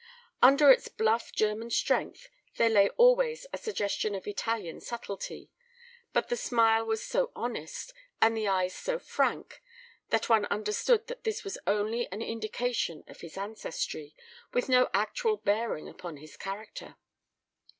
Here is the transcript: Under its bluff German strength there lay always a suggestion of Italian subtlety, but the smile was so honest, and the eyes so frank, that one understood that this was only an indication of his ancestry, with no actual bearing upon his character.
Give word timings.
Under 0.41 0.71
its 0.71 0.87
bluff 0.87 1.31
German 1.31 1.69
strength 1.69 2.27
there 2.55 2.71
lay 2.71 2.89
always 2.97 3.45
a 3.53 3.57
suggestion 3.59 4.15
of 4.15 4.25
Italian 4.25 4.81
subtlety, 4.81 5.51
but 6.11 6.27
the 6.27 6.35
smile 6.35 6.85
was 6.87 7.05
so 7.05 7.31
honest, 7.35 7.93
and 8.19 8.35
the 8.35 8.47
eyes 8.47 8.73
so 8.73 8.97
frank, 8.97 9.61
that 10.09 10.27
one 10.27 10.45
understood 10.45 11.05
that 11.05 11.23
this 11.23 11.43
was 11.43 11.59
only 11.67 12.11
an 12.11 12.23
indication 12.23 13.03
of 13.07 13.21
his 13.21 13.37
ancestry, 13.37 14.15
with 14.53 14.67
no 14.67 14.89
actual 14.91 15.37
bearing 15.37 15.87
upon 15.87 16.17
his 16.17 16.35
character. 16.35 16.95